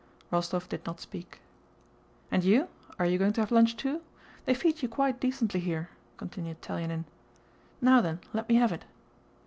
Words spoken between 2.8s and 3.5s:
Are you going to